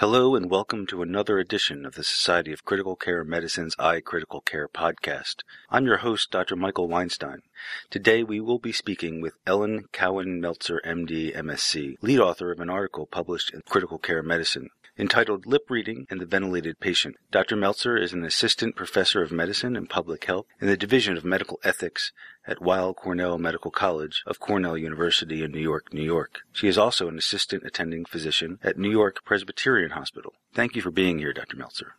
Hello 0.00 0.36
and 0.36 0.48
welcome 0.48 0.86
to 0.86 1.02
another 1.02 1.40
edition 1.40 1.84
of 1.84 1.96
the 1.96 2.04
Society 2.04 2.52
of 2.52 2.64
Critical 2.64 2.94
Care 2.94 3.24
Medicine's 3.24 3.74
iCritical 3.80 4.44
Care 4.44 4.68
podcast. 4.68 5.42
I'm 5.70 5.86
your 5.86 5.96
host, 5.96 6.30
Dr. 6.30 6.54
Michael 6.54 6.86
Weinstein. 6.86 7.42
Today 7.90 8.22
we 8.22 8.38
will 8.38 8.60
be 8.60 8.70
speaking 8.70 9.20
with 9.20 9.34
Ellen 9.44 9.88
Cowen 9.90 10.40
Meltzer, 10.40 10.80
MD, 10.84 11.34
MSc, 11.34 11.96
lead 12.00 12.20
author 12.20 12.52
of 12.52 12.60
an 12.60 12.70
article 12.70 13.06
published 13.06 13.52
in 13.52 13.62
Critical 13.68 13.98
Care 13.98 14.22
Medicine 14.22 14.70
entitled 14.98 15.46
Lip 15.46 15.70
Reading 15.70 16.06
and 16.10 16.20
the 16.20 16.26
Ventilated 16.26 16.80
Patient. 16.80 17.16
Dr. 17.30 17.56
Meltzer 17.56 17.96
is 17.96 18.12
an 18.12 18.24
assistant 18.24 18.76
professor 18.76 19.22
of 19.22 19.30
medicine 19.30 19.76
and 19.76 19.88
public 19.88 20.24
health 20.24 20.46
in 20.60 20.66
the 20.66 20.76
Division 20.76 21.16
of 21.16 21.24
Medical 21.24 21.60
Ethics 21.62 22.12
at 22.46 22.60
Weill 22.60 22.94
Cornell 22.94 23.38
Medical 23.38 23.70
College 23.70 24.22
of 24.26 24.40
Cornell 24.40 24.76
University 24.76 25.42
in 25.42 25.52
New 25.52 25.60
York, 25.60 25.92
New 25.92 26.02
York. 26.02 26.40
She 26.52 26.66
is 26.66 26.78
also 26.78 27.08
an 27.08 27.18
assistant 27.18 27.64
attending 27.64 28.04
physician 28.04 28.58
at 28.62 28.78
New 28.78 28.90
York 28.90 29.24
Presbyterian 29.24 29.90
Hospital. 29.90 30.34
Thank 30.54 30.74
you 30.74 30.82
for 30.82 30.90
being 30.90 31.18
here, 31.18 31.32
Dr. 31.32 31.56
Meltzer. 31.56 31.94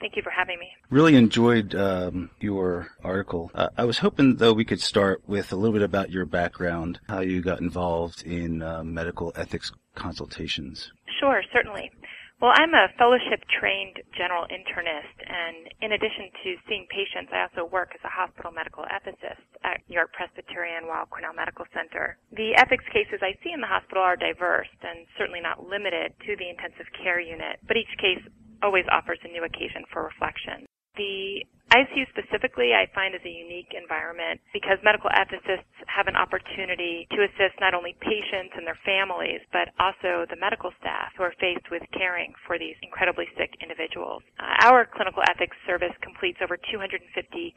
Thank 0.00 0.14
you 0.14 0.22
for 0.22 0.30
having 0.30 0.60
me. 0.60 0.68
Really 0.90 1.16
enjoyed 1.16 1.74
um, 1.74 2.30
your 2.40 2.88
article. 3.02 3.50
Uh, 3.52 3.68
I 3.76 3.84
was 3.84 3.98
hoping, 3.98 4.36
though, 4.36 4.52
we 4.52 4.64
could 4.64 4.80
start 4.80 5.22
with 5.26 5.52
a 5.52 5.56
little 5.56 5.72
bit 5.72 5.82
about 5.82 6.10
your 6.10 6.24
background, 6.24 7.00
how 7.08 7.20
you 7.20 7.42
got 7.42 7.60
involved 7.60 8.22
in 8.22 8.62
uh, 8.62 8.84
medical 8.84 9.32
ethics 9.34 9.72
consultations. 9.96 10.92
Sure, 11.18 11.42
certainly. 11.52 11.90
Well, 12.38 12.54
I'm 12.54 12.70
a 12.70 12.86
fellowship 12.94 13.42
trained 13.50 13.98
general 14.14 14.46
internist, 14.46 15.18
and 15.26 15.74
in 15.82 15.90
addition 15.90 16.30
to 16.30 16.54
seeing 16.70 16.86
patients, 16.86 17.34
I 17.34 17.42
also 17.50 17.66
work 17.66 17.90
as 17.98 18.02
a 18.06 18.14
hospital 18.14 18.54
medical 18.54 18.86
ethicist 18.86 19.42
at 19.66 19.82
New 19.90 19.98
York 19.98 20.14
Presbyterian 20.14 20.86
Weill 20.86 21.10
Cornell 21.10 21.34
Medical 21.34 21.66
Center. 21.74 22.14
The 22.30 22.54
ethics 22.54 22.86
cases 22.94 23.18
I 23.26 23.34
see 23.42 23.50
in 23.50 23.58
the 23.58 23.66
hospital 23.66 24.06
are 24.06 24.14
diverse 24.14 24.70
and 24.86 25.02
certainly 25.18 25.42
not 25.42 25.66
limited 25.66 26.14
to 26.30 26.38
the 26.38 26.46
intensive 26.46 26.86
care 26.94 27.18
unit, 27.18 27.58
but 27.66 27.74
each 27.74 27.90
case 27.98 28.22
always 28.62 28.86
offers 28.86 29.18
a 29.26 29.34
new 29.34 29.42
occasion 29.42 29.82
for 29.90 30.06
reflection. 30.06 30.62
The 30.94 31.42
ICU 31.68 32.08
specifically 32.08 32.72
I 32.72 32.88
find 32.96 33.14
is 33.14 33.20
a 33.24 33.30
unique 33.30 33.76
environment 33.76 34.40
because 34.56 34.80
medical 34.80 35.10
ethicists 35.12 35.68
have 35.84 36.08
an 36.08 36.16
opportunity 36.16 37.04
to 37.12 37.28
assist 37.28 37.60
not 37.60 37.74
only 37.76 37.92
patients 38.00 38.56
and 38.56 38.64
their 38.64 38.78
families, 38.88 39.44
but 39.52 39.68
also 39.76 40.24
the 40.32 40.40
medical 40.40 40.72
staff 40.80 41.12
who 41.16 41.28
are 41.28 41.36
faced 41.36 41.68
with 41.70 41.84
caring 41.92 42.32
for 42.48 42.56
these 42.56 42.76
incredibly 42.80 43.28
sick 43.36 43.52
individuals. 43.60 44.24
Uh, 44.40 44.64
our 44.64 44.88
clinical 44.88 45.22
ethics 45.28 45.56
service 45.68 45.92
completes 46.00 46.40
over 46.40 46.56
250 46.56 47.04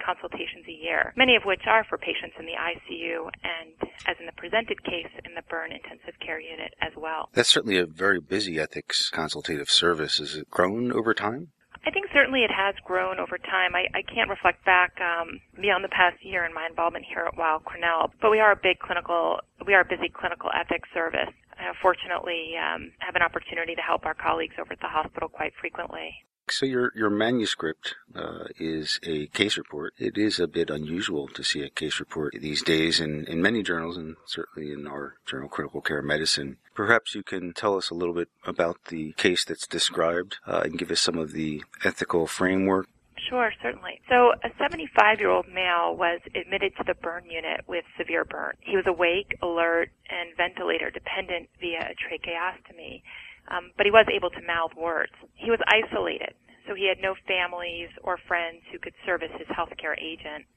consultations 0.03 0.67
a 0.67 0.75
year, 0.75 1.13
many 1.15 1.35
of 1.39 1.43
which 1.47 1.63
are 1.67 1.87
for 1.87 1.97
patients 1.97 2.35
in 2.35 2.45
the 2.45 2.57
ICU 2.59 3.31
and, 3.47 3.71
as 4.11 4.19
in 4.19 4.25
the 4.27 4.35
presented 4.35 4.83
case, 4.83 5.11
in 5.23 5.31
the 5.35 5.45
burn 5.47 5.71
intensive 5.71 6.19
care 6.19 6.39
unit 6.39 6.73
as 6.81 6.91
well. 6.99 7.29
That's 7.33 7.49
certainly 7.49 7.77
a 7.79 7.87
very 7.87 8.19
busy 8.19 8.59
ethics 8.59 9.09
consultative 9.09 9.69
service. 9.69 10.19
Has 10.19 10.35
it 10.35 10.49
grown 10.49 10.91
over 10.91 11.13
time? 11.13 11.55
I 11.85 11.89
think 11.89 12.05
certainly 12.13 12.43
it 12.43 12.51
has 12.53 12.75
grown 12.85 13.19
over 13.19 13.37
time. 13.37 13.73
I, 13.73 13.89
I 13.97 14.01
can't 14.03 14.29
reflect 14.29 14.63
back 14.65 14.93
um, 15.01 15.41
beyond 15.59 15.83
the 15.83 15.89
past 15.89 16.23
year 16.23 16.45
in 16.45 16.53
my 16.53 16.67
involvement 16.69 17.05
here 17.05 17.25
at 17.25 17.37
Weill 17.37 17.59
Cornell, 17.59 18.13
but 18.21 18.29
we 18.29 18.39
are 18.39 18.51
a 18.51 18.59
big 18.61 18.77
clinical, 18.79 19.39
we 19.65 19.73
are 19.73 19.81
a 19.81 19.85
busy 19.85 20.09
clinical 20.09 20.49
ethics 20.53 20.89
service. 20.93 21.33
I 21.57 21.73
fortunately 21.81 22.53
um, 22.57 22.91
have 22.99 23.15
an 23.15 23.21
opportunity 23.21 23.73
to 23.75 23.81
help 23.81 24.05
our 24.05 24.13
colleagues 24.13 24.55
over 24.61 24.73
at 24.73 24.79
the 24.79 24.89
hospital 24.89 25.29
quite 25.29 25.53
frequently. 25.59 26.13
So 26.51 26.65
your 26.65 26.91
your 26.95 27.09
manuscript 27.09 27.95
uh, 28.13 28.45
is 28.59 28.99
a 29.03 29.27
case 29.27 29.57
report. 29.57 29.93
It 29.97 30.17
is 30.17 30.37
a 30.37 30.47
bit 30.47 30.69
unusual 30.69 31.29
to 31.29 31.43
see 31.43 31.63
a 31.63 31.69
case 31.69 31.99
report 31.99 32.35
these 32.39 32.61
days 32.61 32.99
in, 32.99 33.25
in 33.25 33.41
many 33.41 33.63
journals, 33.63 33.95
and 33.95 34.17
certainly 34.25 34.73
in 34.73 34.85
our 34.85 35.15
journal, 35.25 35.47
Critical 35.47 35.81
Care 35.81 36.01
Medicine. 36.01 36.57
Perhaps 36.75 37.15
you 37.15 37.23
can 37.23 37.53
tell 37.53 37.77
us 37.77 37.89
a 37.89 37.93
little 37.93 38.13
bit 38.13 38.27
about 38.45 38.85
the 38.89 39.13
case 39.13 39.45
that's 39.45 39.65
described 39.65 40.37
uh, 40.45 40.61
and 40.65 40.77
give 40.77 40.91
us 40.91 40.99
some 40.99 41.17
of 41.17 41.31
the 41.31 41.63
ethical 41.85 42.27
framework. 42.27 42.87
Sure, 43.29 43.53
certainly. 43.61 44.01
So 44.09 44.33
a 44.43 44.49
75-year-old 44.61 45.47
male 45.47 45.95
was 45.95 46.19
admitted 46.35 46.75
to 46.77 46.83
the 46.85 46.95
burn 46.95 47.29
unit 47.29 47.61
with 47.65 47.85
severe 47.97 48.25
burn. 48.25 48.55
He 48.59 48.75
was 48.75 48.85
awake, 48.87 49.37
alert, 49.41 49.89
and 50.09 50.35
ventilator 50.35 50.89
dependent 50.89 51.47
via 51.61 51.91
a 51.91 51.95
tracheostomy 51.95 53.03
um, 53.47 53.71
but 53.77 53.85
he 53.85 53.91
was 53.91 54.05
able 54.13 54.29
to 54.29 54.41
mouth 54.45 54.71
words. 54.75 55.11
He 55.35 55.49
was 55.49 55.59
isolated, 55.67 56.33
so 56.71 56.75
he 56.75 56.87
had 56.87 57.03
no 57.03 57.19
families 57.27 57.91
or 57.99 58.15
friends 58.31 58.63
who 58.71 58.79
could 58.79 58.95
serve 59.05 59.23
as 59.23 59.31
his 59.35 59.47
healthcare 59.51 59.99
agent. 59.99 60.47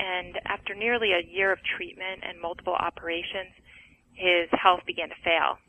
And 0.00 0.40
after 0.48 0.74
nearly 0.74 1.12
a 1.12 1.20
year 1.28 1.52
of 1.52 1.60
treatment 1.76 2.24
and 2.24 2.40
multiple 2.40 2.72
operations, 2.72 3.52
his 4.16 4.48
health 4.56 4.80
began 4.86 5.10
to 5.12 5.20
fail. 5.22 5.60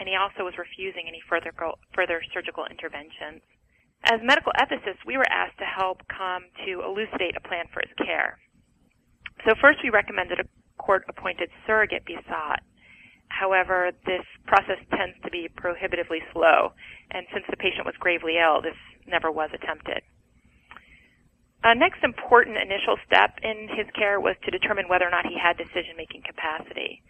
And 0.00 0.08
he 0.08 0.16
also 0.16 0.48
was 0.48 0.56
refusing 0.56 1.04
any 1.04 1.20
further, 1.28 1.52
further 1.92 2.22
surgical 2.32 2.64
interventions. 2.64 3.44
As 4.08 4.24
medical 4.24 4.52
ethicists, 4.56 5.04
we 5.04 5.20
were 5.20 5.28
asked 5.28 5.58
to 5.58 5.68
help 5.68 6.00
come 6.08 6.48
to 6.64 6.80
elucidate 6.80 7.36
a 7.36 7.44
plan 7.44 7.68
for 7.68 7.84
his 7.84 7.92
care. 8.00 8.38
So 9.44 9.52
first 9.60 9.84
we 9.84 9.90
recommended 9.90 10.40
a 10.40 10.48
court-appointed 10.80 11.50
surrogate 11.66 12.06
be 12.06 12.16
sought. 12.30 12.64
However, 13.28 13.92
this 14.06 14.24
process 14.46 14.78
tends 14.90 15.16
to 15.24 15.30
be 15.30 15.48
prohibitively 15.56 16.20
slow, 16.32 16.72
and 17.10 17.26
since 17.32 17.44
the 17.48 17.56
patient 17.56 17.86
was 17.86 17.94
gravely 17.98 18.38
ill, 18.38 18.60
this 18.60 18.76
never 19.06 19.30
was 19.30 19.50
attempted. 19.52 20.02
A 21.64 21.74
next 21.74 22.04
important 22.04 22.56
initial 22.56 22.96
step 23.06 23.38
in 23.42 23.68
his 23.68 23.86
care 23.94 24.20
was 24.20 24.36
to 24.44 24.50
determine 24.50 24.88
whether 24.88 25.06
or 25.06 25.10
not 25.10 25.26
he 25.26 25.36
had 25.36 25.56
decision-making 25.56 26.22
capacity. 26.22 27.02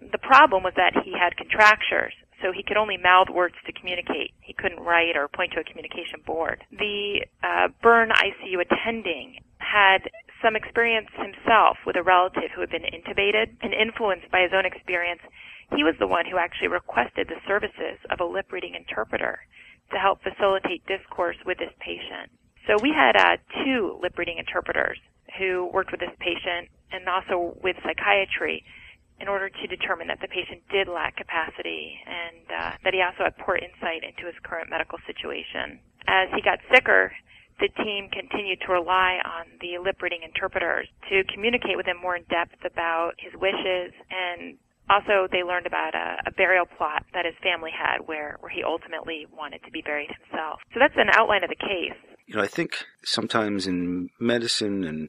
The 0.00 0.18
problem 0.18 0.62
was 0.62 0.72
that 0.76 0.96
he 1.04 1.12
had 1.12 1.36
contractures, 1.36 2.14
so 2.40 2.50
he 2.50 2.62
could 2.62 2.76
only 2.76 2.96
mouth 2.96 3.28
words 3.28 3.54
to 3.66 3.72
communicate. 3.72 4.32
He 4.40 4.52
couldn't 4.52 4.80
write 4.80 5.16
or 5.16 5.28
point 5.28 5.52
to 5.52 5.60
a 5.60 5.64
communication 5.64 6.20
board. 6.26 6.64
The 6.72 7.26
uh, 7.44 7.68
burn 7.82 8.10
ICU 8.10 8.60
attending 8.60 9.38
had 9.58 10.10
some 10.42 10.56
experience 10.56 11.08
himself 11.14 11.78
with 11.86 11.96
a 11.96 12.02
relative 12.02 12.50
who 12.54 12.60
had 12.62 12.70
been 12.70 12.82
intubated 12.82 13.54
and 13.62 13.72
influenced 13.72 14.30
by 14.30 14.40
his 14.40 14.50
own 14.52 14.66
experience 14.66 15.20
he 15.76 15.84
was 15.84 15.94
the 15.98 16.06
one 16.06 16.26
who 16.26 16.38
actually 16.38 16.68
requested 16.68 17.28
the 17.28 17.40
services 17.46 17.98
of 18.10 18.20
a 18.20 18.24
lip 18.24 18.52
reading 18.52 18.74
interpreter 18.74 19.40
to 19.90 19.98
help 19.98 20.22
facilitate 20.22 20.84
discourse 20.86 21.36
with 21.44 21.58
this 21.58 21.72
patient. 21.80 22.30
So 22.66 22.78
we 22.80 22.90
had 22.90 23.16
uh, 23.16 23.36
two 23.64 23.98
lip 24.00 24.16
reading 24.16 24.38
interpreters 24.38 24.98
who 25.38 25.70
worked 25.72 25.90
with 25.90 26.00
this 26.00 26.14
patient 26.20 26.68
and 26.92 27.08
also 27.08 27.56
with 27.62 27.76
psychiatry 27.82 28.64
in 29.20 29.28
order 29.28 29.48
to 29.48 29.66
determine 29.66 30.08
that 30.08 30.20
the 30.20 30.28
patient 30.28 30.62
did 30.70 30.88
lack 30.88 31.16
capacity 31.16 31.98
and 32.06 32.44
uh, 32.50 32.70
that 32.84 32.92
he 32.92 33.00
also 33.02 33.24
had 33.24 33.36
poor 33.38 33.56
insight 33.56 34.02
into 34.02 34.26
his 34.26 34.34
current 34.42 34.68
medical 34.68 34.98
situation. 35.06 35.78
As 36.06 36.28
he 36.34 36.42
got 36.42 36.58
sicker, 36.72 37.12
the 37.60 37.68
team 37.82 38.08
continued 38.10 38.60
to 38.66 38.72
rely 38.72 39.22
on 39.24 39.46
the 39.60 39.78
lip 39.78 40.02
reading 40.02 40.22
interpreters 40.22 40.88
to 41.08 41.22
communicate 41.32 41.76
with 41.76 41.86
him 41.86 42.00
more 42.00 42.16
in 42.16 42.24
depth 42.24 42.58
about 42.64 43.12
his 43.18 43.32
wishes 43.38 43.94
and 44.10 44.58
also, 44.92 45.26
they 45.30 45.42
learned 45.42 45.66
about 45.66 45.94
a, 45.94 46.16
a 46.26 46.30
burial 46.32 46.66
plot 46.66 47.04
that 47.14 47.24
his 47.24 47.34
family 47.42 47.70
had 47.72 48.06
where, 48.06 48.36
where 48.40 48.50
he 48.50 48.62
ultimately 48.62 49.26
wanted 49.32 49.62
to 49.64 49.70
be 49.70 49.82
buried 49.82 50.10
himself. 50.20 50.60
So 50.72 50.80
that's 50.80 50.94
an 50.96 51.08
outline 51.12 51.44
of 51.44 51.50
the 51.50 51.56
case. 51.56 51.98
You 52.26 52.36
know, 52.36 52.42
I 52.42 52.46
think 52.46 52.84
sometimes 53.04 53.66
in 53.66 54.10
medicine 54.20 54.84
and 54.84 55.08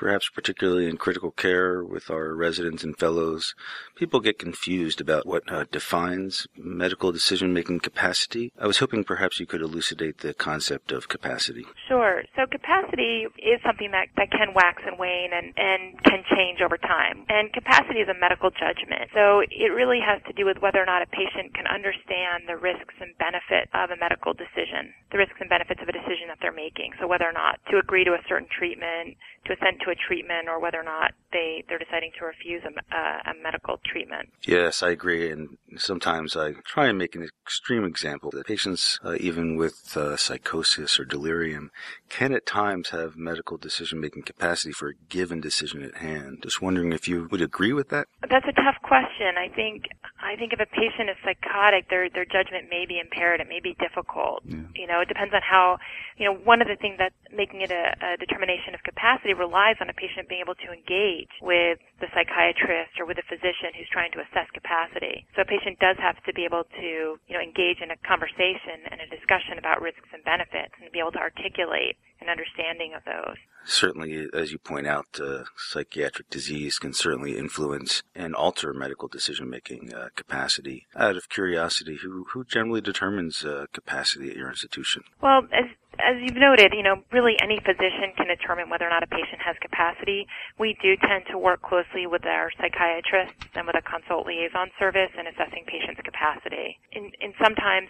perhaps 0.00 0.30
particularly 0.30 0.88
in 0.88 0.96
critical 0.96 1.30
care 1.30 1.84
with 1.84 2.08
our 2.08 2.32
residents 2.34 2.82
and 2.82 2.98
fellows, 2.98 3.54
people 3.94 4.18
get 4.18 4.38
confused 4.38 4.98
about 4.98 5.26
what 5.26 5.44
uh, 5.52 5.66
defines 5.70 6.48
medical 6.56 7.12
decision 7.12 7.52
making 7.52 7.78
capacity. 7.78 8.50
I 8.58 8.66
was 8.66 8.78
hoping 8.78 9.04
perhaps 9.04 9.38
you 9.38 9.44
could 9.44 9.60
elucidate 9.60 10.24
the 10.24 10.32
concept 10.32 10.90
of 10.90 11.12
capacity. 11.12 11.66
Sure. 11.86 12.24
So 12.34 12.48
capacity 12.48 13.28
is 13.36 13.60
something 13.60 13.90
that, 13.90 14.08
that 14.16 14.32
can 14.32 14.56
wax 14.56 14.80
and 14.88 14.98
wane 14.98 15.36
and, 15.36 15.52
and 15.60 16.02
can 16.02 16.24
change 16.32 16.64
over 16.64 16.78
time. 16.78 17.28
And 17.28 17.52
capacity 17.52 18.00
is 18.00 18.08
a 18.08 18.16
medical 18.16 18.48
judgment. 18.48 19.12
So 19.12 19.44
it 19.44 19.68
really 19.76 20.00
has 20.00 20.24
to 20.24 20.32
do 20.32 20.46
with 20.48 20.64
whether 20.64 20.80
or 20.80 20.88
not 20.88 21.02
a 21.04 21.08
patient 21.12 21.52
can 21.52 21.68
understand 21.68 22.48
the 22.48 22.56
risks 22.56 22.96
and 23.04 23.12
benefits 23.20 23.68
of 23.76 23.92
a 23.92 24.00
medical 24.00 24.32
decision, 24.32 24.96
the 25.12 25.20
risks 25.20 25.36
and 25.44 25.52
benefits 25.52 25.84
of 25.84 25.92
a 25.92 25.92
decision 25.92 26.32
that 26.32 26.40
they're 26.40 26.56
making. 26.56 26.96
So 26.96 27.04
whether 27.04 27.28
or 27.28 27.36
not 27.36 27.60
to 27.68 27.76
agree 27.76 28.08
to 28.08 28.16
a 28.16 28.24
certain 28.24 28.48
treatment, 28.48 29.20
to 29.44 29.52
assent 29.52 29.80
to 29.84 29.89
a 29.90 29.94
treatment 29.94 30.48
or 30.48 30.60
whether 30.60 30.80
or 30.80 30.84
not 30.84 31.12
they 31.32 31.64
they're 31.68 31.78
deciding 31.78 32.12
to 32.18 32.24
refuse 32.24 32.62
a, 32.64 32.94
a, 32.94 33.30
a 33.30 33.42
medical 33.42 33.80
treatment. 33.84 34.30
Yes, 34.46 34.82
I 34.82 34.90
agree, 34.90 35.30
and 35.30 35.56
sometimes 35.76 36.36
I 36.36 36.52
try 36.64 36.88
and 36.88 36.98
make 36.98 37.14
an 37.14 37.28
extreme 37.44 37.84
example 37.84 38.30
that 38.32 38.46
patients, 38.46 38.98
uh, 39.04 39.16
even 39.20 39.56
with 39.56 39.96
uh, 39.96 40.16
psychosis 40.16 40.98
or 40.98 41.04
delirium, 41.04 41.70
can 42.08 42.32
at 42.32 42.46
times 42.46 42.90
have 42.90 43.16
medical 43.16 43.56
decision-making 43.56 44.22
capacity 44.22 44.72
for 44.72 44.88
a 44.88 44.94
given 45.08 45.40
decision 45.40 45.82
at 45.82 45.96
hand. 45.96 46.38
Just 46.42 46.62
wondering 46.62 46.92
if 46.92 47.08
you 47.08 47.28
would 47.30 47.42
agree 47.42 47.72
with 47.72 47.88
that. 47.90 48.06
That's 48.28 48.46
a 48.46 48.52
tough 48.52 48.76
question. 48.82 49.36
I 49.36 49.48
think 49.48 49.84
I 50.22 50.36
think 50.36 50.52
if 50.52 50.60
a 50.60 50.66
patient 50.66 51.10
is 51.10 51.16
psychotic, 51.24 51.88
their 51.88 52.08
their 52.10 52.24
judgment 52.24 52.68
may 52.70 52.86
be 52.86 52.98
impaired. 52.98 53.40
It 53.40 53.48
may 53.48 53.60
be 53.60 53.76
difficult. 53.78 54.42
Yeah. 54.44 54.60
You 54.74 54.86
know, 54.86 55.00
it 55.00 55.08
depends 55.08 55.34
on 55.34 55.42
how. 55.42 55.78
You 56.16 56.26
know, 56.26 56.34
one 56.34 56.60
of 56.60 56.68
the 56.68 56.76
things 56.76 56.98
that 56.98 57.12
making 57.34 57.62
it 57.62 57.70
a, 57.70 57.96
a 58.04 58.16
determination 58.18 58.74
of 58.74 58.82
capacity 58.82 59.32
relies 59.32 59.76
on 59.80 59.88
a 59.88 59.94
patient 59.94 60.28
being 60.28 60.42
able 60.42 60.54
to 60.56 60.68
engage 60.70 61.19
with 61.42 61.78
the 62.00 62.08
psychiatrist 62.14 62.96
or 63.00 63.04
with 63.04 63.18
a 63.18 63.26
physician 63.28 63.74
who's 63.76 63.88
trying 63.92 64.12
to 64.12 64.20
assess 64.20 64.48
capacity. 64.54 65.26
So 65.36 65.42
a 65.42 65.48
patient 65.48 65.78
does 65.80 65.96
have 65.98 66.22
to 66.24 66.32
be 66.32 66.44
able 66.44 66.64
to, 66.64 67.18
you 67.20 67.34
know, 67.34 67.42
engage 67.42 67.80
in 67.82 67.90
a 67.90 67.98
conversation 68.06 68.86
and 68.90 69.00
a 69.00 69.08
discussion 69.08 69.58
about 69.58 69.82
risks 69.82 70.08
and 70.12 70.24
benefits 70.24 70.74
and 70.80 70.92
be 70.92 71.00
able 71.00 71.12
to 71.12 71.22
articulate 71.22 71.96
an 72.20 72.28
understanding 72.28 72.92
of 72.94 73.02
those. 73.04 73.36
Certainly, 73.64 74.28
as 74.32 74.52
you 74.52 74.58
point 74.58 74.86
out, 74.86 75.06
uh, 75.20 75.44
psychiatric 75.56 76.30
disease 76.30 76.78
can 76.78 76.92
certainly 76.92 77.36
influence 77.36 78.02
and 78.14 78.34
alter 78.34 78.72
medical 78.72 79.08
decision-making 79.08 79.92
uh, 79.92 80.08
capacity. 80.16 80.86
Out 80.96 81.16
of 81.16 81.28
curiosity, 81.28 81.96
who 82.02 82.24
who 82.32 82.44
generally 82.44 82.80
determines 82.80 83.44
uh, 83.44 83.66
capacity 83.72 84.30
at 84.30 84.36
your 84.36 84.48
institution? 84.48 85.02
Well, 85.22 85.42
as 85.52 85.66
as 86.02 86.16
you've 86.20 86.36
noted, 86.36 86.72
you 86.74 86.82
know, 86.82 87.02
really 87.12 87.36
any 87.40 87.58
physician 87.60 88.12
can 88.16 88.28
determine 88.28 88.70
whether 88.70 88.86
or 88.86 88.90
not 88.90 89.02
a 89.02 89.06
patient 89.06 89.40
has 89.44 89.56
capacity. 89.60 90.26
We 90.58 90.76
do 90.82 90.96
tend 90.96 91.24
to 91.30 91.38
work 91.38 91.62
closely 91.62 92.06
with 92.06 92.24
our 92.26 92.50
psychiatrists 92.58 93.48
and 93.54 93.66
with 93.66 93.76
a 93.76 93.82
consult 93.82 94.26
liaison 94.26 94.70
service 94.78 95.10
in 95.18 95.26
assessing 95.26 95.64
patients' 95.66 96.00
capacity. 96.04 96.78
And, 96.92 97.14
and 97.20 97.34
sometimes 97.42 97.88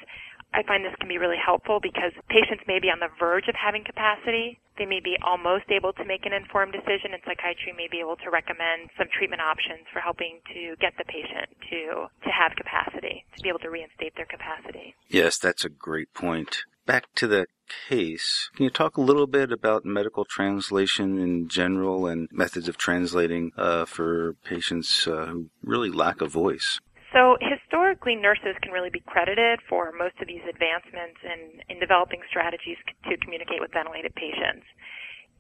I 0.52 0.62
find 0.64 0.84
this 0.84 0.94
can 0.98 1.08
be 1.08 1.18
really 1.18 1.38
helpful 1.38 1.78
because 1.80 2.10
patients 2.28 2.64
may 2.66 2.80
be 2.80 2.90
on 2.90 2.98
the 2.98 3.08
verge 3.18 3.46
of 3.46 3.54
having 3.54 3.84
capacity. 3.84 4.58
They 4.78 4.86
may 4.86 4.98
be 4.98 5.16
almost 5.22 5.70
able 5.70 5.92
to 5.94 6.04
make 6.04 6.26
an 6.26 6.32
informed 6.32 6.72
decision 6.72 7.14
and 7.14 7.22
psychiatry 7.22 7.72
may 7.76 7.86
be 7.86 8.00
able 8.00 8.16
to 8.16 8.30
recommend 8.30 8.90
some 8.98 9.06
treatment 9.12 9.42
options 9.42 9.86
for 9.92 10.00
helping 10.00 10.40
to 10.52 10.74
get 10.80 10.94
the 10.98 11.04
patient 11.04 11.54
to, 11.70 12.10
to 12.10 12.30
have 12.30 12.56
capacity, 12.56 13.24
to 13.36 13.42
be 13.42 13.48
able 13.48 13.60
to 13.60 13.70
reinstate 13.70 14.16
their 14.16 14.26
capacity. 14.26 14.94
Yes, 15.08 15.38
that's 15.38 15.64
a 15.64 15.70
great 15.70 16.12
point. 16.14 16.64
Back 16.90 17.06
to 17.22 17.28
the 17.28 17.46
case, 17.88 18.50
can 18.56 18.64
you 18.64 18.70
talk 18.70 18.96
a 18.96 19.00
little 19.00 19.28
bit 19.28 19.52
about 19.52 19.84
medical 19.84 20.25
translation 20.25 21.22
in 21.22 21.46
general 21.46 22.08
and 22.08 22.26
methods 22.32 22.66
of 22.66 22.78
translating 22.78 23.52
uh, 23.56 23.84
for 23.84 24.34
patients 24.42 25.06
uh, 25.06 25.26
who 25.26 25.50
really 25.62 25.88
lack 25.88 26.20
a 26.20 26.26
voice? 26.26 26.81
So 27.14 27.38
historically, 27.38 28.16
nurses 28.16 28.58
can 28.60 28.72
really 28.72 28.90
be 28.90 29.06
credited 29.06 29.60
for 29.69 29.92
most 29.94 30.19
of 30.20 30.26
these 30.26 30.42
advancements 30.42 31.22
in, 31.22 31.62
in 31.70 31.78
developing 31.78 32.26
strategies 32.28 32.82
to 33.06 33.16
communicate 33.22 33.62
with 33.62 33.70
ventilated 33.70 34.12
patients. 34.16 34.66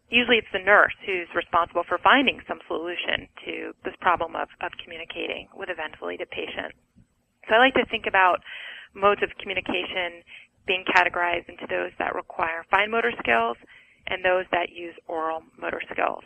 Usually 0.06 0.38
it's 0.38 0.54
the 0.54 0.62
nurse 0.62 0.94
who's 1.04 1.26
responsible 1.34 1.82
for 1.82 1.98
finding 1.98 2.38
some 2.46 2.62
solution 2.70 3.26
to 3.44 3.74
this 3.82 3.98
problem 3.98 4.36
of, 4.36 4.46
of 4.62 4.70
communicating 4.78 5.50
with 5.58 5.68
a 5.68 5.74
ventilated 5.74 6.30
patient. 6.30 6.78
So 7.50 7.56
I 7.56 7.58
like 7.58 7.74
to 7.74 7.90
think 7.90 8.06
about 8.06 8.38
modes 8.94 9.22
of 9.26 9.34
communication 9.42 10.22
being 10.70 10.86
categorized 10.86 11.50
into 11.50 11.66
those 11.66 11.90
that 11.98 12.14
require 12.14 12.62
fine 12.70 12.94
motor 12.94 13.10
skills 13.18 13.58
and 14.06 14.22
those 14.22 14.46
that 14.54 14.70
use 14.70 14.94
oral 15.10 15.42
motor 15.58 15.82
skills. 15.90 16.22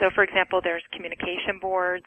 So 0.00 0.12
for 0.14 0.20
example, 0.20 0.60
there's 0.60 0.84
communication 0.92 1.56
boards, 1.56 2.04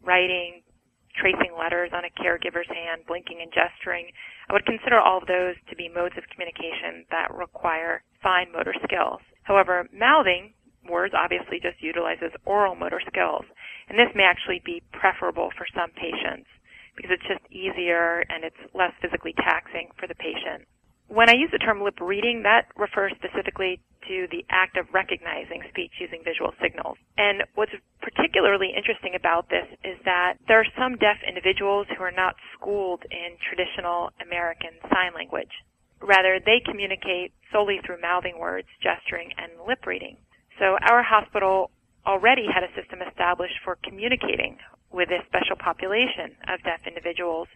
writing, 0.00 0.64
tracing 1.12 1.52
letters 1.52 1.92
on 1.92 2.08
a 2.08 2.16
caregiver's 2.16 2.68
hand, 2.72 3.04
blinking 3.06 3.44
and 3.44 3.52
gesturing. 3.52 4.08
I 4.48 4.56
would 4.56 4.64
consider 4.64 4.96
all 4.96 5.20
of 5.20 5.28
those 5.28 5.60
to 5.68 5.76
be 5.76 5.92
modes 5.92 6.16
of 6.16 6.24
communication 6.32 7.04
that 7.12 7.28
require 7.36 8.02
fine 8.24 8.48
motor 8.50 8.74
skills. 8.88 9.20
However, 9.44 9.84
mouthing 9.92 10.56
words 10.88 11.12
obviously 11.12 11.60
just 11.60 11.84
utilizes 11.84 12.32
oral 12.48 12.74
motor 12.74 13.00
skills, 13.06 13.44
and 13.88 13.98
this 14.00 14.08
may 14.16 14.24
actually 14.24 14.64
be 14.64 14.82
preferable 14.92 15.52
for 15.56 15.68
some 15.76 15.92
patients 15.92 16.48
because 16.96 17.12
it's 17.12 17.28
just 17.28 17.44
easier 17.52 18.24
and 18.32 18.44
it's 18.44 18.60
less 18.72 18.92
physically 19.00 19.34
taxing 19.44 19.92
for 20.00 20.06
the 20.08 20.16
patient. 20.16 20.64
When 21.08 21.28
I 21.28 21.34
use 21.34 21.50
the 21.52 21.58
term 21.58 21.82
lip 21.82 22.00
reading, 22.00 22.42
that 22.42 22.66
refers 22.76 23.12
specifically 23.16 23.80
to 24.08 24.26
the 24.30 24.44
act 24.50 24.76
of 24.76 24.86
recognizing 24.92 25.62
speech 25.68 25.92
using 26.00 26.22
visual 26.24 26.52
signals. 26.60 26.96
And 27.16 27.44
what's 27.54 27.72
particularly 28.00 28.72
interesting 28.76 29.14
about 29.14 29.48
this 29.48 29.66
is 29.84 29.96
that 30.04 30.34
there 30.48 30.60
are 30.60 30.66
some 30.78 30.96
deaf 30.96 31.16
individuals 31.26 31.86
who 31.96 32.02
are 32.02 32.12
not 32.12 32.36
schooled 32.52 33.04
in 33.10 33.36
traditional 33.40 34.10
American 34.20 34.72
Sign 34.92 35.14
Language. 35.14 35.52
Rather, 36.00 36.38
they 36.40 36.60
communicate 36.64 37.32
solely 37.52 37.80
through 37.84 38.00
mouthing 38.00 38.38
words, 38.38 38.68
gesturing, 38.82 39.30
and 39.38 39.52
lip 39.66 39.86
reading. 39.86 40.16
So 40.58 40.76
our 40.88 41.02
hospital 41.02 41.70
already 42.06 42.46
had 42.52 42.62
a 42.62 42.72
system 42.76 43.00
established 43.00 43.56
for 43.64 43.78
communicating 43.82 44.58
with 44.92 45.08
this 45.08 45.24
special 45.26 45.56
population 45.56 46.36
of 46.48 46.62
deaf 46.62 46.80
individuals 46.86 47.48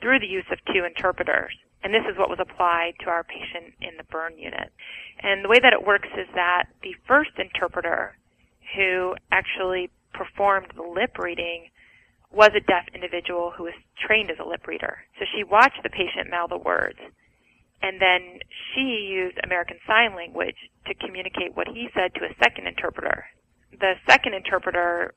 through 0.00 0.20
the 0.20 0.26
use 0.26 0.46
of 0.50 0.58
two 0.72 0.84
interpreters. 0.84 1.52
And 1.82 1.94
this 1.94 2.04
is 2.10 2.18
what 2.18 2.30
was 2.30 2.40
applied 2.40 2.94
to 3.00 3.10
our 3.10 3.22
patient 3.22 3.74
in 3.80 3.96
the 3.96 4.04
burn 4.04 4.36
unit. 4.36 4.72
And 5.20 5.44
the 5.44 5.48
way 5.48 5.60
that 5.60 5.72
it 5.72 5.86
works 5.86 6.08
is 6.16 6.26
that 6.34 6.64
the 6.82 6.94
first 7.06 7.30
interpreter 7.38 8.16
who 8.76 9.14
actually 9.30 9.90
performed 10.12 10.72
the 10.74 10.82
lip 10.82 11.18
reading 11.18 11.70
was 12.30 12.50
a 12.54 12.60
deaf 12.60 12.84
individual 12.94 13.52
who 13.56 13.64
was 13.64 13.74
trained 13.98 14.30
as 14.30 14.38
a 14.38 14.48
lip 14.48 14.66
reader. 14.66 14.98
So 15.18 15.24
she 15.34 15.44
watched 15.44 15.82
the 15.82 15.88
patient 15.88 16.30
mouth 16.30 16.50
the 16.50 16.58
words. 16.58 16.98
And 17.80 18.00
then 18.02 18.40
she 18.74 19.08
used 19.08 19.38
American 19.42 19.78
Sign 19.86 20.14
Language 20.16 20.56
to 20.86 20.94
communicate 20.94 21.54
what 21.56 21.68
he 21.68 21.88
said 21.94 22.12
to 22.14 22.26
a 22.26 22.34
second 22.42 22.66
interpreter. 22.66 23.24
The 23.78 23.94
second 24.06 24.34
interpreter 24.34 25.14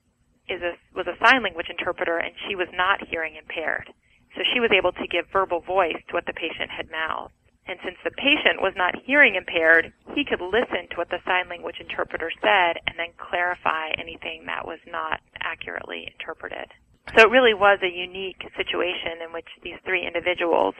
is 0.48 0.62
a, 0.62 0.74
was 0.95 1.07
a 1.07 1.18
sign 1.24 1.44
language 1.44 1.68
interpreter 1.69 2.18
and 2.18 2.33
she 2.48 2.56
was 2.56 2.68
not 2.74 3.07
hearing 3.07 3.36
impaired. 3.36 3.92
So 4.36 4.42
she 4.54 4.60
was 4.60 4.72
able 4.72 4.92
to 4.94 5.07
give 5.07 5.25
verbal 5.31 5.60
voice 5.62 6.00
to 6.07 6.13
what 6.13 6.25
the 6.25 6.33
patient 6.33 6.72
had 6.72 6.89
mouthed. 6.89 7.33
And 7.68 7.78
since 7.83 7.98
the 8.04 8.12
patient 8.12 8.62
was 8.62 8.74
not 8.75 8.95
hearing 9.06 9.36
impaired, 9.36 9.94
he 10.16 10.25
could 10.25 10.42
listen 10.42 10.89
to 10.92 10.95
what 10.95 11.10
the 11.10 11.19
sign 11.25 11.48
language 11.48 11.78
interpreter 11.80 12.31
said 12.42 12.81
and 12.88 12.98
then 12.98 13.13
clarify 13.18 13.92
anything 13.98 14.45
that 14.48 14.66
was 14.66 14.80
not 14.88 15.22
accurately 15.42 16.10
interpreted. 16.12 16.68
So 17.16 17.24
it 17.24 17.30
really 17.30 17.54
was 17.54 17.80
a 17.83 17.89
unique 17.89 18.42
situation 18.57 19.22
in 19.24 19.31
which 19.33 19.48
these 19.63 19.78
three 19.86 20.06
individuals 20.06 20.75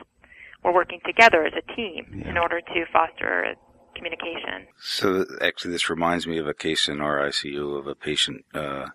were 0.64 0.72
working 0.72 1.00
together 1.04 1.44
as 1.44 1.52
a 1.52 1.74
team 1.74 2.06
yeah. 2.14 2.30
in 2.30 2.38
order 2.38 2.60
to 2.60 2.84
foster 2.92 3.54
communication. 3.94 4.66
So 4.80 5.24
actually, 5.40 5.72
this 5.72 5.90
reminds 5.90 6.26
me 6.26 6.38
of 6.38 6.46
a 6.46 6.54
case 6.54 6.88
in 6.88 7.00
our 7.00 7.18
ICU 7.18 7.78
of 7.78 7.86
a 7.86 7.94
patient 7.94 8.44
uh, 8.54 8.88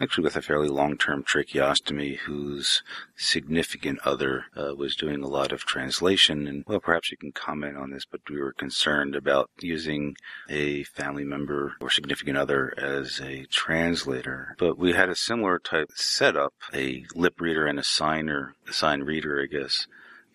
actually 0.00 0.24
with 0.24 0.36
a 0.36 0.42
fairly 0.42 0.68
long-term 0.68 1.24
tracheostomy 1.24 2.16
whose 2.18 2.82
significant 3.16 3.98
other 4.04 4.46
uh, 4.56 4.74
was 4.74 4.96
doing 4.96 5.22
a 5.22 5.28
lot 5.28 5.52
of 5.52 5.64
translation. 5.64 6.46
And 6.46 6.64
well, 6.66 6.80
perhaps 6.80 7.10
you 7.10 7.16
can 7.16 7.32
comment 7.32 7.76
on 7.76 7.90
this, 7.90 8.04
but 8.10 8.20
we 8.28 8.40
were 8.40 8.52
concerned 8.52 9.14
about 9.14 9.50
using 9.60 10.16
a 10.48 10.84
family 10.84 11.24
member 11.24 11.74
or 11.80 11.90
significant 11.90 12.38
other 12.38 12.72
as 12.78 13.20
a 13.20 13.44
translator. 13.46 14.54
But 14.58 14.78
we 14.78 14.92
had 14.92 15.08
a 15.08 15.16
similar 15.16 15.58
type 15.58 15.90
setup, 15.94 16.54
a 16.72 17.04
lip 17.14 17.40
reader 17.40 17.66
and 17.66 17.78
a 17.78 17.84
signer, 17.84 18.54
a 18.68 18.72
sign 18.72 19.02
reader, 19.02 19.40
I 19.42 19.46
guess 19.46 19.86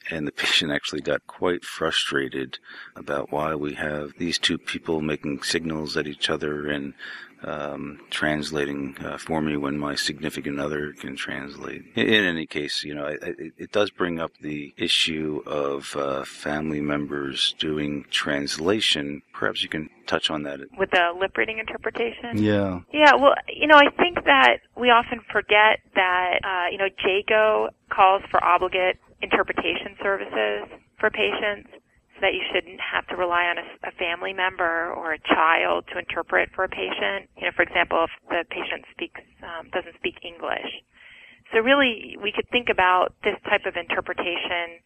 and 0.10 0.28
the 0.28 0.32
patient 0.44 0.72
actually 0.72 1.02
got 1.02 1.26
quite 1.28 1.66
frustrated 1.66 2.60
about 2.96 3.32
why 3.32 3.56
we 3.56 3.74
have 3.74 4.12
these 4.18 4.38
two 4.38 4.58
people 4.58 5.02
making 5.02 5.42
signals 5.42 5.98
at 5.98 6.08
each 6.08 6.30
other 6.30 6.68
and 6.70 6.94
um, 7.46 8.00
translating 8.10 8.96
uh, 9.00 9.18
for 9.18 9.42
me 9.42 9.56
when 9.56 9.78
my 9.78 9.96
significant 9.96 10.60
other 10.60 10.94
can 10.94 11.16
translate. 11.16 11.84
In, 11.96 12.08
in 12.08 12.24
any 12.26 12.46
case, 12.46 12.84
you 12.84 12.96
know, 12.96 13.06
it, 13.06 13.20
it, 13.24 13.54
it, 13.58 13.72
does 13.72 13.92
bring 13.92 14.20
up 14.20 14.32
the 14.42 14.74
issue 14.78 15.44
of 15.46 15.96
uh, 15.96 16.24
family 16.24 16.82
members 16.82 17.56
doing 17.60 18.06
translation. 18.10 19.22
Perhaps 19.34 19.64
you 19.64 19.70
can 19.70 19.90
touch 20.08 20.30
on 20.30 20.44
that. 20.44 20.60
With 20.78 20.92
the 20.92 21.14
lip 21.20 21.38
reading 21.38 21.60
interpretation? 21.60 22.38
Yeah. 22.38 22.82
Yeah, 22.92 23.14
well, 23.16 23.36
you 23.48 23.68
know, 23.68 23.78
I 23.78 23.90
think 23.98 24.26
that 24.26 24.58
we 24.78 24.90
often 24.90 25.22
forget 25.32 25.80
that, 25.96 26.40
uh, 26.44 26.72
you 26.72 26.78
know, 26.78 26.88
JCAHO 27.04 27.70
calls 27.90 28.24
for 28.32 28.44
obligate 28.44 28.98
interpretation 29.22 29.96
services 30.02 30.68
for 31.00 31.10
patients 31.10 31.70
so 32.16 32.24
that 32.24 32.34
you 32.34 32.42
shouldn't 32.52 32.80
have 32.80 33.06
to 33.12 33.16
rely 33.16 33.52
on 33.52 33.60
a, 33.60 33.68
a, 33.84 33.92
family 34.00 34.32
member 34.32 34.92
or 34.96 35.14
a 35.14 35.20
child 35.20 35.84
to 35.92 36.00
interpret 36.00 36.50
for 36.56 36.64
a 36.64 36.70
patient. 36.70 37.28
You 37.36 37.44
know, 37.48 37.54
for 37.56 37.64
example, 37.64 38.08
if 38.08 38.14
the 38.32 38.48
patient 38.48 38.88
speaks 38.92 39.20
um, 39.44 39.68
doesn't 39.76 39.96
speak 40.00 40.24
English. 40.24 40.72
So 41.54 41.60
really, 41.60 42.18
we 42.22 42.32
could 42.32 42.48
think 42.50 42.70
about 42.72 43.14
this 43.24 43.36
type 43.46 43.68
of 43.68 43.76
interpretation 43.76 44.82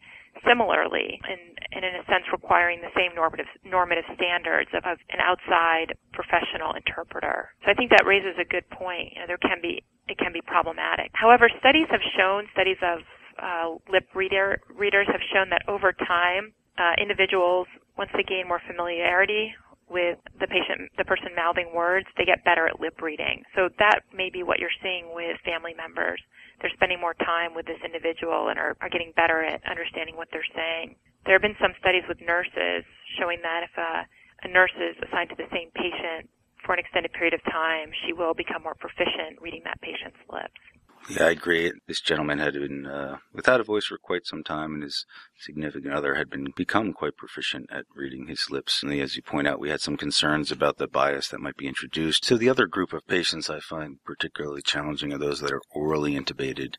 similarly, 0.46 1.20
and, 1.26 1.40
and 1.72 1.84
in 1.84 1.94
a 1.98 2.04
sense 2.06 2.24
requiring 2.32 2.80
the 2.80 2.92
same 2.94 3.14
normative 3.14 3.50
normative 3.64 4.04
standards 4.14 4.70
of, 4.74 4.84
of 4.86 4.98
an 5.10 5.18
outside 5.20 5.94
professional 6.12 6.72
interpreter. 6.74 7.50
So 7.64 7.70
I 7.70 7.74
think 7.74 7.90
that 7.90 8.06
raises 8.06 8.38
a 8.38 8.46
good 8.46 8.68
point. 8.70 9.12
You 9.14 9.20
know, 9.20 9.26
there 9.26 9.42
can 9.42 9.58
be 9.60 9.82
it 10.08 10.18
can 10.18 10.32
be 10.32 10.40
problematic. 10.42 11.10
However, 11.14 11.50
studies 11.58 11.86
have 11.90 12.02
shown 12.16 12.46
studies 12.52 12.78
of 12.82 13.00
uh, 13.42 13.74
lip 13.90 14.06
reader 14.14 14.60
readers 14.74 15.06
have 15.10 15.22
shown 15.32 15.50
that 15.50 15.62
over 15.68 15.92
time, 15.92 16.52
uh, 16.80 16.96
individuals 16.96 17.68
once 17.98 18.10
they 18.16 18.24
gain 18.24 18.48
more 18.48 18.60
familiarity 18.66 19.52
with 19.90 20.16
the 20.38 20.46
patient, 20.46 20.88
the 20.96 21.04
person 21.04 21.34
mouthing 21.36 21.74
words, 21.74 22.06
they 22.16 22.24
get 22.24 22.42
better 22.44 22.66
at 22.66 22.80
lip 22.80 23.02
reading. 23.02 23.42
So 23.54 23.68
that 23.78 24.00
may 24.14 24.30
be 24.30 24.42
what 24.42 24.58
you're 24.58 24.72
seeing 24.80 25.12
with 25.12 25.36
family 25.44 25.74
members. 25.74 26.22
They're 26.62 26.72
spending 26.72 27.00
more 27.00 27.14
time 27.14 27.52
with 27.54 27.66
this 27.66 27.82
individual 27.84 28.48
and 28.48 28.58
are, 28.58 28.76
are 28.80 28.88
getting 28.88 29.12
better 29.16 29.42
at 29.42 29.60
understanding 29.68 30.16
what 30.16 30.28
they're 30.32 30.46
saying. 30.54 30.94
There 31.26 31.34
have 31.34 31.42
been 31.42 31.58
some 31.60 31.74
studies 31.80 32.06
with 32.08 32.22
nurses 32.22 32.86
showing 33.18 33.42
that 33.42 33.66
if 33.66 33.74
a, 33.76 34.06
a 34.46 34.48
nurse 34.48 34.72
is 34.78 34.96
assigned 35.04 35.30
to 35.30 35.36
the 35.36 35.50
same 35.52 35.68
patient 35.74 36.30
for 36.64 36.72
an 36.72 36.78
extended 36.78 37.12
period 37.12 37.34
of 37.34 37.42
time, 37.50 37.90
she 38.06 38.12
will 38.14 38.32
become 38.32 38.62
more 38.62 38.78
proficient 38.78 39.42
reading 39.42 39.62
that 39.64 39.80
patient's 39.82 40.22
lips. 40.30 40.60
Yeah, 41.08 41.24
I 41.24 41.30
agree. 41.30 41.72
This 41.88 42.00
gentleman 42.00 42.38
had 42.38 42.52
been 42.52 42.86
uh, 42.86 43.18
without 43.32 43.60
a 43.60 43.64
voice 43.64 43.86
for 43.86 43.98
quite 43.98 44.26
some 44.26 44.44
time, 44.44 44.74
and 44.74 44.82
his 44.82 45.06
significant 45.36 45.92
other 45.92 46.14
had 46.14 46.30
been 46.30 46.52
become 46.54 46.92
quite 46.92 47.16
proficient 47.16 47.68
at 47.72 47.86
reading 47.94 48.26
his 48.26 48.48
lips. 48.50 48.82
And 48.82 48.92
as 48.92 49.16
you 49.16 49.22
point 49.22 49.48
out, 49.48 49.58
we 49.58 49.70
had 49.70 49.80
some 49.80 49.96
concerns 49.96 50.52
about 50.52 50.76
the 50.76 50.86
bias 50.86 51.28
that 51.28 51.40
might 51.40 51.56
be 51.56 51.66
introduced. 51.66 52.24
So 52.24 52.36
the 52.36 52.48
other 52.48 52.66
group 52.66 52.92
of 52.92 53.06
patients 53.08 53.50
I 53.50 53.60
find 53.60 53.96
particularly 54.04 54.62
challenging 54.62 55.12
are 55.12 55.18
those 55.18 55.40
that 55.40 55.52
are 55.52 55.62
orally 55.70 56.14
intubated, 56.14 56.74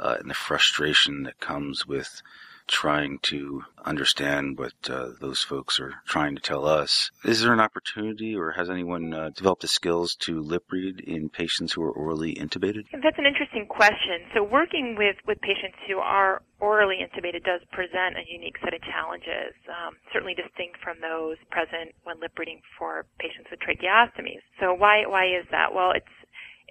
uh, 0.00 0.16
and 0.18 0.30
the 0.30 0.34
frustration 0.34 1.22
that 1.24 1.38
comes 1.38 1.86
with 1.86 2.22
trying 2.66 3.18
to 3.22 3.62
understand 3.84 4.58
what 4.58 4.74
uh, 4.90 5.10
those 5.20 5.42
folks 5.42 5.78
are 5.78 5.94
trying 6.06 6.34
to 6.34 6.42
tell 6.42 6.66
us. 6.66 7.10
Is 7.24 7.42
there 7.42 7.52
an 7.52 7.60
opportunity, 7.60 8.34
or 8.34 8.52
has 8.52 8.68
anyone 8.68 9.14
uh, 9.14 9.30
developed 9.30 9.62
the 9.62 9.68
skills 9.68 10.16
to 10.26 10.40
lip 10.40 10.64
read 10.70 11.00
in 11.00 11.28
patients 11.28 11.72
who 11.72 11.82
are 11.82 11.90
orally 11.90 12.34
intubated? 12.34 12.84
That's 12.92 13.18
an 13.18 13.26
interesting 13.26 13.66
question. 13.66 14.26
So, 14.34 14.42
working 14.42 14.96
with, 14.98 15.16
with 15.26 15.40
patients 15.40 15.78
who 15.86 15.98
are 15.98 16.42
orally 16.58 16.98
intubated 16.98 17.44
does 17.44 17.60
present 17.70 18.16
a 18.16 18.24
unique 18.26 18.56
set 18.64 18.74
of 18.74 18.80
challenges, 18.82 19.54
um, 19.68 19.94
certainly 20.12 20.34
distinct 20.34 20.78
from 20.82 20.96
those 21.00 21.36
present 21.50 21.94
when 22.04 22.18
lip 22.20 22.32
reading 22.38 22.60
for 22.78 23.06
patients 23.18 23.48
with 23.50 23.60
tracheostomies. 23.60 24.42
So, 24.60 24.74
why 24.74 25.04
why 25.06 25.26
is 25.26 25.46
that? 25.50 25.74
Well, 25.74 25.92
it's 25.94 26.15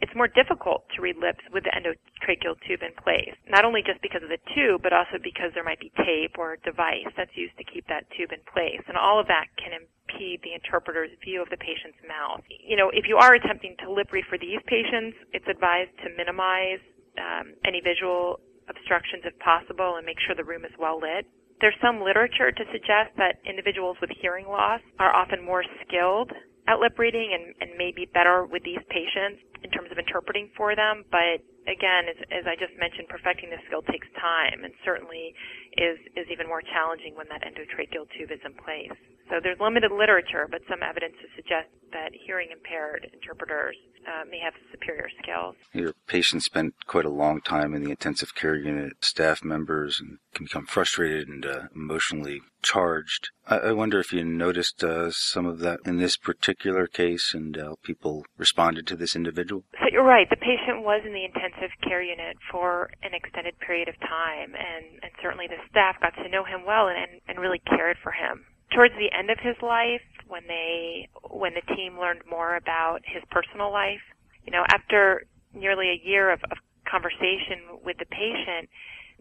it's 0.04 0.12
more 0.16 0.28
difficult 0.28 0.84
to 0.96 1.02
read 1.02 1.16
lips 1.16 1.44
with 1.56 1.64
the 1.64 1.72
endotracheal 1.72 2.60
tube 2.68 2.84
in 2.84 2.92
place. 3.00 3.32
Not 3.48 3.64
only 3.64 3.80
just 3.80 4.02
because 4.04 4.24
of 4.24 4.30
the 4.30 4.42
tube, 4.52 4.84
but 4.84 4.92
also 4.92 5.16
because 5.24 5.56
there 5.56 5.64
might 5.64 5.80
be 5.80 5.92
tape 6.04 6.36
or 6.38 6.60
device 6.68 7.08
that's 7.16 7.32
used 7.36 7.56
to 7.58 7.64
keep 7.64 7.88
that 7.88 8.04
tube 8.12 8.36
in 8.36 8.44
place. 8.52 8.84
And 8.88 8.98
all 9.00 9.20
of 9.20 9.28
that 9.32 9.48
can 9.56 9.72
impede 9.72 10.44
the 10.44 10.52
interpreter's 10.52 11.12
view 11.24 11.42
of 11.42 11.48
the 11.48 11.58
patient's 11.58 12.00
mouth. 12.04 12.44
You 12.52 12.76
know, 12.76 12.92
if 12.92 13.08
you 13.08 13.16
are 13.16 13.36
attempting 13.36 13.76
to 13.84 13.92
lip 13.92 14.12
read 14.12 14.28
for 14.28 14.38
these 14.38 14.60
patients, 14.68 15.16
it's 15.32 15.48
advised 15.48 15.96
to 16.04 16.12
minimize 16.12 16.84
um, 17.16 17.56
any 17.64 17.80
visual 17.80 18.44
obstructions 18.68 19.24
if 19.24 19.38
possible 19.40 19.96
and 19.96 20.06
make 20.06 20.20
sure 20.20 20.36
the 20.36 20.44
room 20.44 20.66
is 20.66 20.76
well 20.76 21.00
lit. 21.00 21.24
There's 21.62 21.78
some 21.80 22.04
literature 22.04 22.52
to 22.52 22.64
suggest 22.76 23.16
that 23.16 23.40
individuals 23.48 23.96
with 24.02 24.12
hearing 24.20 24.46
loss 24.46 24.82
are 25.00 25.16
often 25.16 25.40
more 25.40 25.64
skilled 25.88 26.32
at 26.68 26.82
lip 26.82 26.98
reading 26.98 27.34
and, 27.34 27.54
and 27.62 27.78
may 27.78 27.94
be 27.94 28.10
better 28.10 28.46
with 28.46 28.64
these 28.66 28.82
patients 28.90 29.42
in 29.62 29.70
terms 29.70 29.90
of 29.94 29.98
interpreting 29.98 30.50
for 30.58 30.76
them. 30.76 31.06
But 31.14 31.42
again, 31.70 32.10
as, 32.10 32.18
as 32.34 32.44
I 32.50 32.58
just 32.58 32.74
mentioned, 32.78 33.10
perfecting 33.10 33.50
this 33.50 33.62
skill 33.70 33.86
takes 33.86 34.10
time 34.18 34.66
and 34.66 34.74
certainly 34.82 35.34
is, 35.78 35.98
is 36.18 36.26
even 36.34 36.50
more 36.50 36.66
challenging 36.66 37.14
when 37.14 37.30
that 37.30 37.46
endotracheal 37.46 38.10
tube 38.18 38.34
is 38.34 38.42
in 38.46 38.54
place. 38.58 38.94
So 39.30 39.42
there's 39.42 39.58
limited 39.62 39.90
literature, 39.90 40.46
but 40.50 40.62
some 40.70 40.86
evidence 40.86 41.18
to 41.22 41.28
suggest 41.34 41.70
that 41.94 42.14
hearing 42.14 42.54
impaired 42.54 43.10
interpreters 43.14 43.78
uh, 44.08 44.26
may 44.30 44.40
have 44.40 44.54
superior 44.72 45.08
skills. 45.22 45.56
Your 45.74 45.94
patients 46.08 46.46
spent 46.46 46.74
quite 46.86 47.06
a 47.06 47.10
long 47.10 47.42
time 47.42 47.74
in 47.74 47.84
the 47.84 47.92
intensive 47.92 48.36
care 48.36 48.56
unit, 48.56 48.94
staff 49.02 49.44
members, 49.44 50.00
and 50.00 50.20
can 50.34 50.46
become 50.46 50.66
frustrated 50.66 51.28
and 51.28 51.46
uh, 51.46 51.62
emotionally 51.76 52.42
charged. 52.62 53.30
I, 53.48 53.58
I, 53.58 53.72
wonder 53.74 54.00
if 54.00 54.12
you 54.12 54.24
noticed 54.24 54.84
uh, 54.84 55.12
some 55.12 55.46
of 55.46 55.60
that 55.60 55.80
in 55.86 55.98
this 55.98 56.18
particular 56.18 56.88
case 56.88 57.34
and 57.34 57.56
how 57.56 57.78
people 57.84 58.26
responded 58.38 58.88
to 58.88 58.96
this 58.96 59.16
individual. 59.16 59.64
So 59.80 59.88
you're 59.92 60.04
right. 60.04 60.30
The 60.30 60.36
patient 60.36 60.84
was 60.84 61.02
in 61.06 61.14
the 61.14 61.26
intensive 61.26 61.70
care 61.84 62.02
unit 62.02 62.38
for 62.52 62.90
an 63.04 63.14
extended 63.14 63.58
period 63.60 63.88
of 63.88 64.00
time, 64.00 64.56
and, 64.56 64.86
and 65.04 65.12
certainly 65.22 65.48
the 65.48 65.62
staff 65.70 65.96
got 66.02 66.16
to 66.22 66.30
know 66.30 66.44
him 66.44 66.66
well 66.66 66.88
and, 66.88 67.22
and 67.28 67.40
really 67.40 67.62
cared 67.70 67.98
for 68.02 68.12
him 68.12 68.46
towards 68.74 68.94
the 68.96 69.12
end 69.18 69.30
of 69.30 69.40
his 69.40 69.56
life, 69.62 70.02
when 70.28 70.44
they 70.48 71.10
when 71.30 71.54
the 71.54 71.76
team 71.76 72.00
learned 72.00 72.22
more 72.30 72.56
about 72.56 73.02
his 73.06 73.24
personal 73.30 73.72
life, 73.72 74.02
you 74.46 74.52
know, 74.52 74.64
after 74.70 75.26
nearly 75.54 75.90
a 75.90 76.08
year 76.08 76.32
of, 76.32 76.40
of 76.52 76.58
conversation 76.90 77.80
with 77.84 77.98
the 77.98 78.06
patient, 78.06 78.70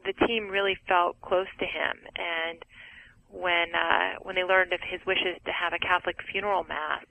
the 0.04 0.12
team 0.26 0.48
really 0.48 0.76
felt 0.88 1.20
close 1.20 1.48
to 1.58 1.64
him. 1.64 1.96
And 2.16 2.64
when 3.30 3.74
uh, 3.74 4.20
when 4.22 4.34
they 4.34 4.44
learned 4.44 4.72
of 4.72 4.80
his 4.80 5.00
wishes 5.06 5.36
to 5.44 5.52
have 5.52 5.72
a 5.72 5.78
Catholic 5.78 6.16
funeral 6.30 6.64
mass, 6.64 7.04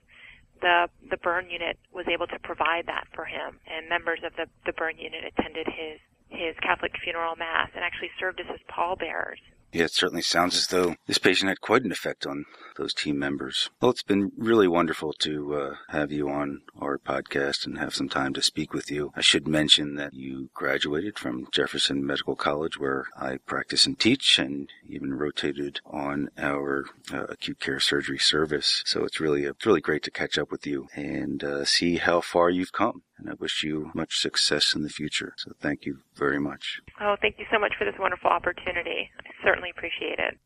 the 0.61 0.87
the 1.09 1.17
burn 1.17 1.49
unit 1.49 1.77
was 1.91 2.05
able 2.07 2.27
to 2.27 2.39
provide 2.39 2.87
that 2.87 3.05
for 3.13 3.25
him, 3.25 3.59
and 3.67 3.89
members 3.89 4.19
of 4.25 4.33
the 4.35 4.47
the 4.65 4.73
burn 4.73 4.97
unit 4.97 5.23
attended 5.25 5.67
his 5.67 5.99
his 6.29 6.55
Catholic 6.61 6.93
funeral 7.03 7.35
mass 7.35 7.69
and 7.75 7.83
actually 7.83 8.09
served 8.19 8.39
as 8.39 8.47
his 8.47 8.61
pallbearers. 8.67 9.39
Yeah, 9.73 9.85
it 9.85 9.91
certainly 9.91 10.21
sounds 10.21 10.55
as 10.55 10.67
though 10.67 10.95
this 11.07 11.17
patient 11.17 11.49
had 11.49 11.59
quite 11.59 11.83
an 11.83 11.91
effect 11.91 12.27
on 12.27 12.45
those 12.75 12.93
team 12.93 13.17
members. 13.17 13.71
Well, 13.81 13.89
it's 13.89 14.03
been 14.03 14.31
really 14.37 14.67
wonderful 14.67 15.13
to 15.13 15.55
uh, 15.55 15.75
have 15.89 16.11
you 16.11 16.29
on 16.29 16.61
our 16.79 16.99
podcast 16.99 17.65
and 17.65 17.79
have 17.79 17.95
some 17.95 18.07
time 18.07 18.33
to 18.33 18.41
speak 18.43 18.71
with 18.71 18.91
you. 18.91 19.11
I 19.15 19.21
should 19.21 19.47
mention 19.47 19.95
that 19.95 20.13
you 20.13 20.49
graduated 20.53 21.17
from 21.17 21.47
Jefferson 21.51 22.05
Medical 22.05 22.35
College, 22.35 22.79
where 22.79 23.07
I 23.17 23.37
practice 23.37 23.87
and 23.87 23.99
teach, 23.99 24.37
and 24.37 24.69
even 24.87 25.15
rotated 25.15 25.81
on 25.85 26.29
our 26.37 26.85
uh, 27.11 27.25
acute 27.25 27.59
care 27.59 27.79
surgery 27.79 28.19
service. 28.19 28.83
So 28.85 29.03
it's 29.03 29.19
really 29.19 29.45
it's 29.45 29.65
really 29.65 29.81
great 29.81 30.03
to 30.03 30.11
catch 30.11 30.37
up 30.37 30.51
with 30.51 30.67
you 30.67 30.87
and 30.95 31.43
uh, 31.43 31.65
see 31.65 31.97
how 31.97 32.21
far 32.21 32.51
you've 32.51 32.73
come 32.73 33.01
and 33.23 33.29
I 33.29 33.33
wish 33.39 33.63
you 33.63 33.91
much 33.93 34.17
success 34.17 34.75
in 34.75 34.83
the 34.83 34.89
future. 34.89 35.33
So 35.37 35.53
thank 35.59 35.85
you 35.85 35.99
very 36.15 36.39
much. 36.39 36.81
Oh, 36.99 37.15
thank 37.21 37.39
you 37.39 37.45
so 37.51 37.59
much 37.59 37.73
for 37.77 37.85
this 37.85 37.95
wonderful 37.99 38.29
opportunity. 38.29 39.09
Certainly 39.43 39.71
appreciate 39.71 40.19
it. 40.19 40.37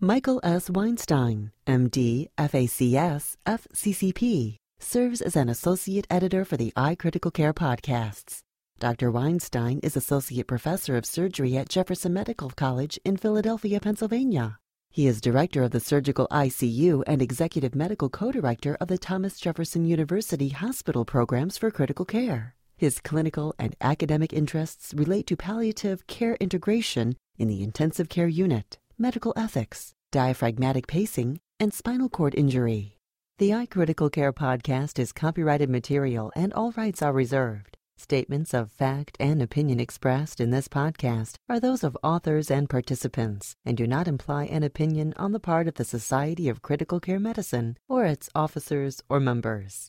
Michael 0.00 0.40
S. 0.44 0.70
Weinstein, 0.70 1.50
MD, 1.66 2.28
FACS, 2.38 3.36
FCCP, 3.44 4.56
serves 4.78 5.20
as 5.20 5.34
an 5.34 5.48
associate 5.48 6.06
editor 6.08 6.44
for 6.44 6.56
the 6.56 6.72
iCritical 6.76 7.32
Care 7.32 7.52
podcasts. 7.52 8.42
Dr. 8.78 9.10
Weinstein 9.10 9.80
is 9.82 9.96
Associate 9.96 10.46
Professor 10.46 10.96
of 10.96 11.04
Surgery 11.04 11.56
at 11.56 11.68
Jefferson 11.68 12.12
Medical 12.12 12.50
College 12.50 12.96
in 13.04 13.16
Philadelphia, 13.16 13.80
Pennsylvania. 13.80 14.58
He 14.92 15.08
is 15.08 15.20
director 15.20 15.64
of 15.64 15.72
the 15.72 15.80
Surgical 15.80 16.28
ICU 16.30 17.02
and 17.08 17.20
executive 17.20 17.74
medical 17.74 18.08
co-director 18.08 18.76
of 18.80 18.86
the 18.86 18.98
Thomas 18.98 19.40
Jefferson 19.40 19.84
University 19.84 20.50
Hospital 20.50 21.04
Programs 21.04 21.58
for 21.58 21.72
Critical 21.72 22.04
Care. 22.04 22.54
His 22.76 23.00
clinical 23.00 23.52
and 23.58 23.74
academic 23.80 24.32
interests 24.32 24.94
relate 24.96 25.26
to 25.26 25.36
palliative 25.36 26.06
care 26.06 26.36
integration 26.36 27.16
in 27.38 27.48
the 27.48 27.62
intensive 27.62 28.08
care 28.08 28.28
unit, 28.28 28.78
medical 28.98 29.32
ethics, 29.36 29.94
diaphragmatic 30.10 30.86
pacing, 30.86 31.40
and 31.60 31.72
spinal 31.72 32.08
cord 32.08 32.34
injury. 32.34 32.98
The 33.38 33.50
iCritical 33.50 34.10
Care 34.10 34.32
podcast 34.32 34.98
is 34.98 35.12
copyrighted 35.12 35.70
material 35.70 36.32
and 36.34 36.52
all 36.52 36.72
rights 36.72 37.02
are 37.02 37.12
reserved. 37.12 37.76
Statements 37.96 38.52
of 38.52 38.72
fact 38.72 39.16
and 39.20 39.40
opinion 39.40 39.78
expressed 39.78 40.40
in 40.40 40.50
this 40.50 40.66
podcast 40.66 41.36
are 41.48 41.60
those 41.60 41.84
of 41.84 41.96
authors 42.02 42.50
and 42.50 42.68
participants 42.68 43.54
and 43.64 43.76
do 43.76 43.86
not 43.86 44.08
imply 44.08 44.44
an 44.46 44.64
opinion 44.64 45.14
on 45.16 45.30
the 45.30 45.40
part 45.40 45.68
of 45.68 45.74
the 45.74 45.84
Society 45.84 46.48
of 46.48 46.62
Critical 46.62 46.98
Care 46.98 47.20
Medicine 47.20 47.76
or 47.88 48.04
its 48.04 48.28
officers 48.34 49.02
or 49.08 49.20
members. 49.20 49.86